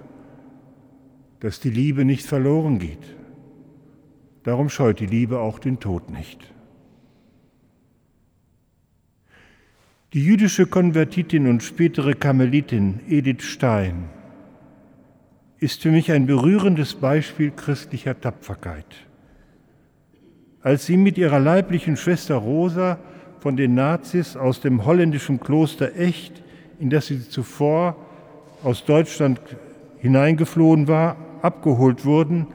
dass 1.40 1.60
die 1.60 1.72
Liebe 1.72 2.06
nicht 2.06 2.26
verloren 2.26 2.78
geht. 2.78 3.16
Darum 4.44 4.70
scheut 4.70 5.00
die 5.00 5.08
Liebe 5.08 5.40
auch 5.40 5.58
den 5.58 5.80
Tod 5.80 6.12
nicht. 6.12 6.54
Die 10.14 10.26
jüdische 10.26 10.66
Konvertitin 10.66 11.48
und 11.48 11.64
spätere 11.64 12.16
Karmelitin 12.16 13.00
Edith 13.08 13.44
Stein 13.44 14.10
ist 15.58 15.84
für 15.84 15.90
mich 15.90 16.12
ein 16.12 16.26
berührendes 16.26 16.96
Beispiel 16.96 17.52
christlicher 17.52 18.20
Tapferkeit. 18.20 19.08
Als 20.62 20.86
sie 20.86 20.98
mit 20.98 21.18
ihrer 21.18 21.40
leiblichen 21.40 21.96
Schwester 21.96 22.36
Rosa 22.36 23.00
von 23.40 23.56
den 23.56 23.74
Nazis 23.74 24.36
aus 24.36 24.60
dem 24.60 24.84
holländischen 24.84 25.40
Kloster 25.40 25.96
Echt, 25.96 26.44
in 26.78 26.90
das 26.90 27.06
sie 27.06 27.30
zuvor 27.30 27.96
aus 28.64 28.84
Deutschland 28.84 29.40
hineingeflohen 30.00 30.90
war, 30.90 31.16
abgeholt 31.42 32.04
wurden, 32.04 32.48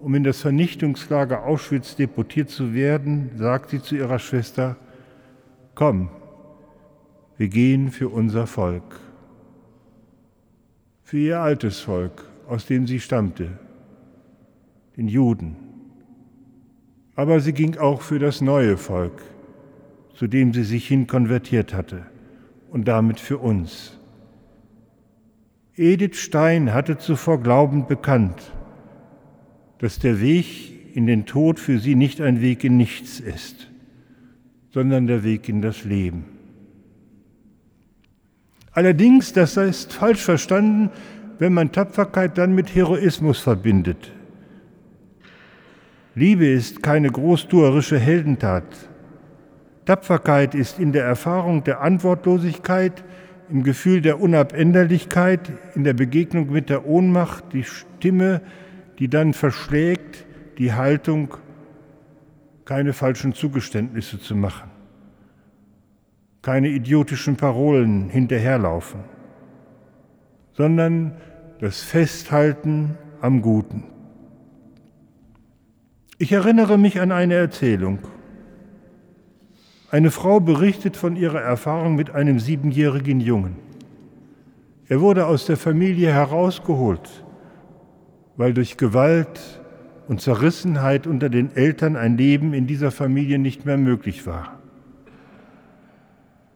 um 0.00 0.14
in 0.14 0.24
das 0.24 0.40
Vernichtungslager 0.40 1.44
Auschwitz 1.44 1.96
deportiert 1.96 2.48
zu 2.48 2.72
werden, 2.72 3.32
sagt 3.36 3.68
sie 3.68 3.82
zu 3.82 3.96
ihrer 3.96 4.18
Schwester, 4.18 4.76
komm, 5.74 6.08
wir 7.40 7.48
gehen 7.48 7.90
für 7.90 8.10
unser 8.10 8.46
Volk 8.46 9.00
für 11.10 11.16
ihr 11.16 11.40
altes 11.40 11.80
Volk, 11.80 12.28
aus 12.46 12.66
dem 12.66 12.86
sie 12.86 13.00
stammte, 13.00 13.58
den 14.98 15.08
Juden. 15.08 15.56
Aber 17.16 17.40
sie 17.40 17.54
ging 17.54 17.78
auch 17.78 18.02
für 18.02 18.18
das 18.18 18.42
neue 18.42 18.76
Volk, 18.76 19.22
zu 20.14 20.26
dem 20.26 20.52
sie 20.52 20.64
sich 20.64 20.86
hin 20.86 21.06
konvertiert 21.06 21.72
hatte, 21.72 22.04
und 22.70 22.86
damit 22.86 23.18
für 23.18 23.38
uns. 23.38 23.98
Edith 25.76 26.18
Stein 26.18 26.74
hatte 26.74 26.98
zuvor 26.98 27.40
glaubend 27.40 27.88
bekannt, 27.88 28.52
dass 29.78 29.98
der 29.98 30.20
Weg 30.20 30.94
in 30.94 31.06
den 31.06 31.24
Tod 31.24 31.58
für 31.58 31.78
sie 31.78 31.94
nicht 31.94 32.20
ein 32.20 32.42
Weg 32.42 32.64
in 32.64 32.76
nichts 32.76 33.18
ist, 33.18 33.70
sondern 34.68 35.06
der 35.06 35.24
Weg 35.24 35.48
in 35.48 35.62
das 35.62 35.84
Leben. 35.84 36.39
Allerdings, 38.72 39.32
das 39.32 39.56
ist 39.56 39.92
falsch 39.92 40.22
verstanden, 40.22 40.90
wenn 41.38 41.52
man 41.52 41.72
Tapferkeit 41.72 42.38
dann 42.38 42.54
mit 42.54 42.74
Heroismus 42.74 43.40
verbindet. 43.40 44.12
Liebe 46.14 46.46
ist 46.46 46.82
keine 46.82 47.10
großtuerische 47.10 47.98
Heldentat. 47.98 48.64
Tapferkeit 49.86 50.54
ist 50.54 50.78
in 50.78 50.92
der 50.92 51.04
Erfahrung 51.04 51.64
der 51.64 51.80
Antwortlosigkeit, 51.80 53.02
im 53.48 53.64
Gefühl 53.64 54.02
der 54.02 54.20
Unabänderlichkeit, 54.20 55.50
in 55.74 55.82
der 55.82 55.94
Begegnung 55.94 56.52
mit 56.52 56.70
der 56.70 56.86
Ohnmacht, 56.86 57.52
die 57.52 57.64
Stimme, 57.64 58.40
die 59.00 59.08
dann 59.08 59.32
verschlägt, 59.32 60.26
die 60.58 60.74
Haltung, 60.74 61.34
keine 62.64 62.92
falschen 62.92 63.34
Zugeständnisse 63.34 64.20
zu 64.20 64.36
machen 64.36 64.69
keine 66.42 66.68
idiotischen 66.68 67.36
Parolen 67.36 68.08
hinterherlaufen, 68.08 69.00
sondern 70.52 71.12
das 71.60 71.82
Festhalten 71.82 72.96
am 73.20 73.42
Guten. 73.42 73.84
Ich 76.18 76.32
erinnere 76.32 76.78
mich 76.78 77.00
an 77.00 77.12
eine 77.12 77.34
Erzählung. 77.34 77.98
Eine 79.90 80.10
Frau 80.10 80.40
berichtet 80.40 80.96
von 80.96 81.16
ihrer 81.16 81.40
Erfahrung 81.40 81.96
mit 81.96 82.10
einem 82.10 82.38
siebenjährigen 82.38 83.20
Jungen. 83.20 83.56
Er 84.88 85.00
wurde 85.00 85.26
aus 85.26 85.46
der 85.46 85.56
Familie 85.56 86.12
herausgeholt, 86.12 87.24
weil 88.36 88.54
durch 88.54 88.76
Gewalt 88.76 89.60
und 90.08 90.20
Zerrissenheit 90.20 91.06
unter 91.06 91.28
den 91.28 91.54
Eltern 91.54 91.96
ein 91.96 92.16
Leben 92.16 92.54
in 92.54 92.66
dieser 92.66 92.90
Familie 92.90 93.38
nicht 93.38 93.66
mehr 93.66 93.76
möglich 93.76 94.26
war. 94.26 94.59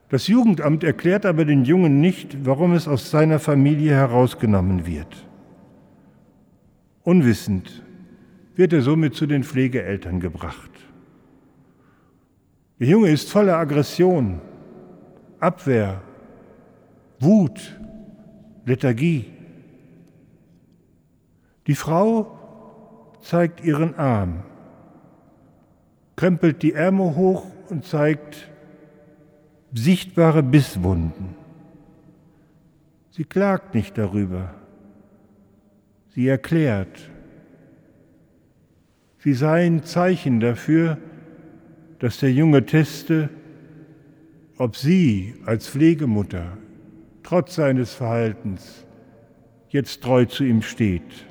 Das 0.09 0.29
Jugendamt 0.29 0.85
erklärt 0.85 1.27
aber 1.27 1.45
den 1.45 1.65
Jungen 1.65 2.01
nicht, 2.01 2.45
warum 2.45 2.73
es 2.75 2.87
aus 2.87 3.11
seiner 3.11 3.39
Familie 3.39 3.93
herausgenommen 3.93 4.87
wird. 4.87 5.27
Unwissend 7.03 7.83
wird 8.55 8.73
er 8.73 8.83
somit 8.83 9.15
zu 9.15 9.27
den 9.27 9.45
Pflegeeltern 9.45 10.21
gebracht. 10.21 10.71
Der 12.79 12.89
Junge 12.89 13.11
ist 13.11 13.31
voller 13.31 13.57
Aggression, 13.57 14.41
Abwehr, 15.41 16.03
Wut, 17.21 17.79
Lethargie. 18.67 19.27
Die 21.67 21.75
Frau 21.75 22.39
zeigt 23.23 23.65
ihren 23.65 23.95
Arm, 23.97 24.43
krempelt 26.17 26.63
die 26.63 26.75
Ärmel 26.75 27.17
hoch 27.17 27.47
und 27.71 27.85
zeigt 27.85 28.51
sichtbare 29.75 30.43
Bisswunden. 30.43 31.35
Sie 33.11 33.25
klagt 33.25 33.75
nicht 33.75 33.99
darüber. 33.99 34.55
Sie 36.15 36.29
erklärt, 36.29 37.11
sie 39.19 39.35
sei 39.35 39.67
ein 39.67 39.83
Zeichen 39.83 40.39
dafür, 40.39 40.99
dass 41.99 42.19
der 42.19 42.33
Junge 42.33 42.65
teste, 42.65 43.31
ob 44.59 44.77
sie 44.77 45.35
als 45.45 45.69
Pflegemutter 45.69 46.57
trotz 47.25 47.57
seines 47.57 47.93
Verhaltens 47.93 48.85
jetzt 49.71 50.03
treu 50.05 50.25
zu 50.25 50.45
ihm 50.45 50.63
steht. 50.63 51.27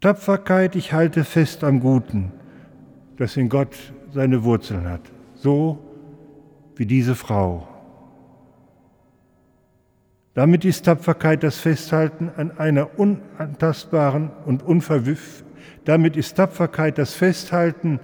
Tapferkeit, 0.00 0.76
ich 0.76 0.92
halte 0.92 1.24
fest 1.24 1.64
am 1.64 1.80
Guten, 1.80 2.30
das 3.16 3.36
in 3.36 3.48
Gott 3.48 3.74
seine 4.12 4.44
Wurzeln 4.44 4.88
hat, 4.88 5.00
so 5.34 5.85
wie 6.76 6.86
diese 6.86 7.14
Frau. 7.14 7.66
Damit 10.34 10.64
ist 10.66 10.84
Tapferkeit 10.84 11.42
das 11.42 11.58
Festhalten 11.58 12.30
an 12.36 12.58
einer 12.58 12.98
unantastbaren 12.98 14.30
und 14.44 14.62
damit 15.86 16.16
ist 16.16 16.36
Tapferkeit 16.36 16.98
das 16.98 17.14
Festhalten 17.14 18.00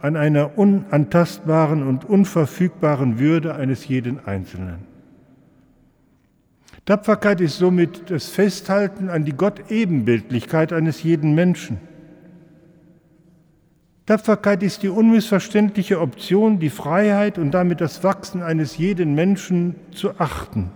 an 0.00 0.16
einer 0.16 0.56
unantastbaren 0.56 1.86
und 1.86 2.04
unverfügbaren 2.04 3.18
Würde 3.18 3.54
eines 3.54 3.86
jeden 3.86 4.24
Einzelnen. 4.24 4.86
Tapferkeit 6.86 7.42
ist 7.42 7.58
somit 7.58 8.10
das 8.10 8.28
Festhalten 8.28 9.10
an 9.10 9.26
die 9.26 9.34
Gott-Ebenbildlichkeit 9.34 10.72
eines 10.72 11.02
jeden 11.02 11.34
Menschen. 11.34 11.78
Tapferkeit 14.08 14.62
ist 14.62 14.82
die 14.82 14.88
unmissverständliche 14.88 16.00
Option, 16.00 16.58
die 16.58 16.70
Freiheit 16.70 17.36
und 17.36 17.50
damit 17.50 17.82
das 17.82 18.02
Wachsen 18.02 18.42
eines 18.42 18.78
jeden 18.78 19.14
Menschen 19.14 19.74
zu 19.92 20.18
achten. 20.18 20.70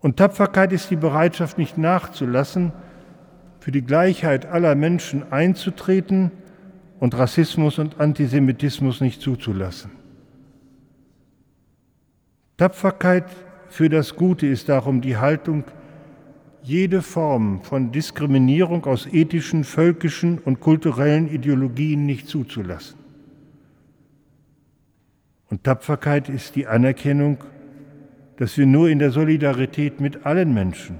Und 0.00 0.18
Tapferkeit 0.18 0.70
ist 0.70 0.90
die 0.90 0.96
Bereitschaft, 0.96 1.56
nicht 1.56 1.78
nachzulassen, 1.78 2.72
für 3.58 3.72
die 3.72 3.80
Gleichheit 3.80 4.44
aller 4.44 4.74
Menschen 4.74 5.32
einzutreten 5.32 6.30
und 7.00 7.16
Rassismus 7.16 7.78
und 7.78 7.98
Antisemitismus 7.98 9.00
nicht 9.00 9.22
zuzulassen. 9.22 9.90
Tapferkeit 12.58 13.24
für 13.70 13.88
das 13.88 14.14
Gute 14.14 14.46
ist 14.46 14.68
darum 14.68 15.00
die 15.00 15.16
Haltung, 15.16 15.64
jede 16.68 17.00
Form 17.00 17.62
von 17.62 17.92
Diskriminierung 17.92 18.84
aus 18.84 19.06
ethischen, 19.06 19.64
völkischen 19.64 20.38
und 20.38 20.60
kulturellen 20.60 21.26
Ideologien 21.32 22.04
nicht 22.04 22.28
zuzulassen. 22.28 22.98
Und 25.48 25.64
Tapferkeit 25.64 26.28
ist 26.28 26.56
die 26.56 26.66
Anerkennung, 26.66 27.38
dass 28.36 28.58
wir 28.58 28.66
nur 28.66 28.90
in 28.90 28.98
der 28.98 29.10
Solidarität 29.10 29.98
mit 29.98 30.26
allen 30.26 30.52
Menschen 30.52 30.96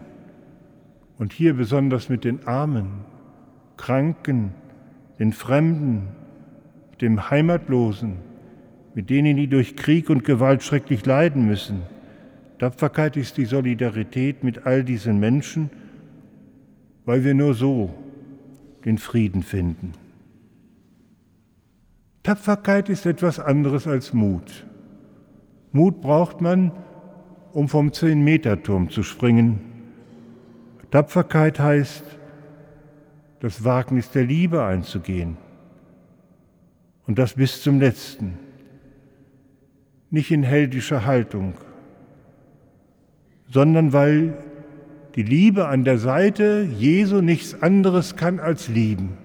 und 1.19 1.35
hier 1.35 1.53
besonders 1.53 2.09
mit 2.09 2.25
den 2.25 2.47
Armen, 2.47 3.05
Kranken, 3.77 4.55
den 5.19 5.35
Fremden, 5.35 6.09
dem 7.03 7.29
Heimatlosen, 7.31 8.17
mit 8.95 9.11
denen, 9.11 9.37
die 9.37 9.49
durch 9.49 9.77
Krieg 9.77 10.09
und 10.09 10.25
Gewalt 10.25 10.63
schrecklich 10.63 11.05
leiden 11.05 11.47
müssen. 11.47 11.83
Tapferkeit 12.59 13.17
ist 13.17 13.37
die 13.37 13.45
Solidarität 13.45 14.43
mit 14.43 14.67
all 14.67 14.83
diesen 14.83 15.21
Menschen, 15.21 15.71
weil 17.05 17.25
wir 17.25 17.35
nur 17.35 17.55
so 17.55 17.95
den 18.85 18.99
Frieden 18.99 19.43
finden. 19.43 19.93
Tapferkeit 22.23 22.89
ist 22.89 23.07
etwas 23.07 23.39
anderes 23.39 23.87
als 23.87 24.13
Mut. 24.13 24.67
Mut 25.73 26.01
braucht 26.01 26.41
man, 26.41 26.73
um 27.53 27.69
vom 27.69 27.93
Zehn-Meter-Turm 27.93 28.91
zu 28.91 29.03
springen. 29.03 29.61
Tapferkeit 30.91 31.61
heißt, 31.61 32.05
das 33.41 33.65
Wagnis 33.65 34.11
der 34.11 34.25
Liebe 34.25 34.65
einzugehen. 34.65 35.37
Und 37.07 37.19
das 37.19 37.35
bis 37.35 37.63
zum 37.63 37.81
letzten. 37.81 38.39
Nicht 40.11 40.31
in 40.31 40.43
heldischer 40.43 41.07
Haltung, 41.07 41.55
sondern 43.49 43.93
weil 43.93 44.35
die 45.15 45.23
Liebe 45.23 45.69
an 45.69 45.85
der 45.85 45.99
Seite 45.99 46.69
Jesu 46.77 47.21
nichts 47.21 47.61
anderes 47.61 48.17
kann 48.17 48.41
als 48.41 48.69
lieben. 48.69 49.19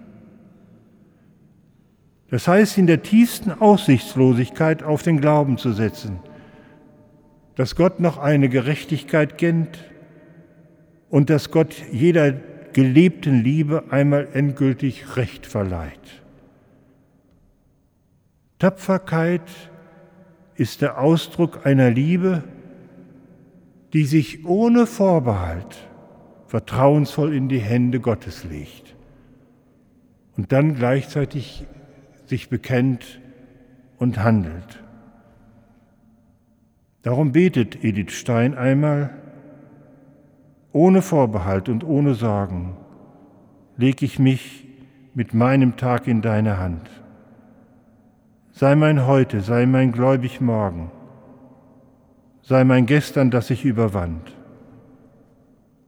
Das 2.29 2.47
heißt, 2.47 2.79
in 2.79 2.88
der 2.88 3.03
tiefsten 3.03 3.51
Aussichtslosigkeit 3.51 4.81
auf 4.81 5.03
den 5.03 5.21
Glauben 5.21 5.57
zu 5.57 5.71
setzen, 5.71 6.19
dass 7.55 7.75
Gott 7.75 7.99
noch 7.99 8.17
eine 8.17 8.49
Gerechtigkeit 8.49 9.38
kennt 9.38 9.77
und 11.09 11.29
dass 11.29 11.51
Gott 11.51 11.75
jeder 11.91 12.31
gelebten 12.31 13.43
Liebe 13.43 13.83
einmal 13.91 14.29
endgültig 14.33 15.15
Recht 15.15 15.45
verleiht. 15.45 16.23
Tapferkeit 18.57 19.43
ist 20.55 20.81
der 20.81 20.99
Ausdruck 20.99 21.65
einer 21.65 21.91
Liebe, 21.91 22.43
die 23.93 24.06
sich 24.06 24.45
ohne 24.45 24.88
Vorbehalt 24.88 25.88
vertrauensvoll 26.47 27.34
in 27.34 27.47
die 27.47 27.60
Hände 27.60 27.99
Gottes 27.99 28.43
legt 28.43 28.95
und 30.36 30.51
dann 30.51 30.75
gleichzeitig 30.75 31.65
sich 32.25 32.49
bekennt 32.49 33.21
und 33.97 34.23
handelt. 34.23 34.84
Darum 37.03 37.34
betet 37.34 37.84
Edith 37.84 38.13
Stein 38.13 38.56
einmal, 38.56 39.12
ohne 40.71 41.01
Vorbehalt 41.01 41.69
und 41.69 41.84
ohne 41.84 42.15
Sorgen 42.15 42.75
lege 43.77 44.06
ich 44.06 44.17
mich 44.17 44.67
mit 45.13 45.34
meinem 45.34 45.77
Tag 45.77 46.08
in 46.08 46.21
deine 46.21 46.58
Hand. 46.58 46.89
Sei 48.51 48.75
mein 48.75 49.06
Heute, 49.06 49.41
sei 49.41 49.65
mein 49.65 49.91
gläubig 49.91 50.41
Morgen, 50.41 50.91
sei 52.43 52.63
mein 52.65 52.86
Gestern, 52.86 53.32
das 53.32 53.49
ich 53.49 53.65
überwand. 53.65 54.32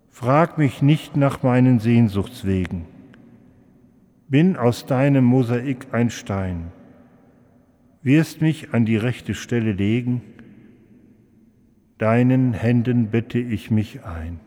Frag 0.09 0.57
mich 0.57 0.81
nicht 0.81 1.17
nach 1.17 1.43
meinen 1.43 1.79
Sehnsuchtswegen. 1.79 2.85
Bin 4.29 4.55
aus 4.55 4.85
deinem 4.85 5.25
Mosaik 5.25 5.87
ein 5.91 6.09
Stein. 6.09 6.71
Wirst 8.01 8.41
mich 8.41 8.73
an 8.73 8.85
die 8.85 8.97
rechte 8.97 9.35
Stelle 9.35 9.73
legen, 9.73 10.21
deinen 11.97 12.53
Händen 12.53 13.09
bette 13.11 13.39
ich 13.39 13.71
mich 13.71 14.03
ein. 14.03 14.39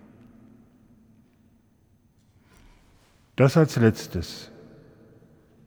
Das 3.37 3.57
als 3.57 3.77
letztes. 3.77 4.51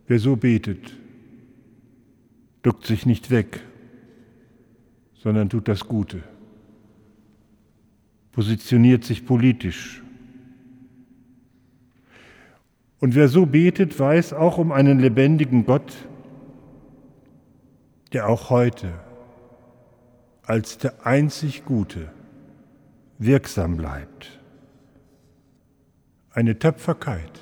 Wer 0.08 0.19
so 0.19 0.36
betet, 0.36 0.97
duckt 2.63 2.86
sich 2.86 3.06
nicht 3.06 3.30
weg, 3.30 3.62
sondern 5.13 5.49
tut 5.49 5.67
das 5.67 5.88
Gute, 5.88 6.23
positioniert 8.32 9.04
sich 9.04 9.26
politisch. 9.26 10.02
Und 13.00 13.15
wer 13.15 13.28
so 13.28 13.46
betet, 13.46 14.00
weiß 14.00 14.34
auch 14.34 14.58
um 14.58 14.72
einen 14.72 15.00
lebendigen 15.00 15.65
Gott, 15.65 15.94
der 18.13 18.30
auch 18.30 18.50
heute 18.50 18.94
als 20.44 20.78
der 20.78 21.06
einzig 21.06 21.65
Gute 21.65 22.12
wirksam 23.17 23.78
bleibt. 23.78 24.39
Eine 26.32 26.60
Tapferkeit 26.60 27.41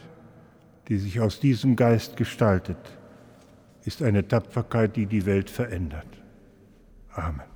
die 0.90 0.98
sich 0.98 1.20
aus 1.20 1.40
diesem 1.40 1.76
Geist 1.76 2.18
gestaltet, 2.18 2.78
ist 3.86 4.02
eine 4.02 4.28
Tapferkeit, 4.28 4.96
die 4.96 5.06
die 5.06 5.26
Welt 5.26 5.50
verändert. 5.50 6.08
Amen. 7.12 7.49